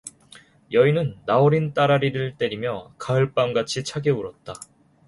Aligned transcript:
여인은 0.71 1.19
나어린 1.27 1.75
딸아이를 1.75 2.35
때리며 2.39 2.91
가을밤같이 2.97 3.83
차게 3.83 4.09
울었다. 4.09 4.55